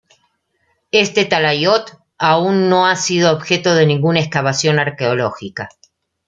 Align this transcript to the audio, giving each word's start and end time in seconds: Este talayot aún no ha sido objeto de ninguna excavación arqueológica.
Este 0.91 1.25
talayot 1.25 1.83
aún 2.17 2.69
no 2.69 2.87
ha 2.87 2.95
sido 2.95 3.31
objeto 3.31 3.75
de 3.75 3.85
ninguna 3.85 4.19
excavación 4.19 4.79
arqueológica. 4.79 5.69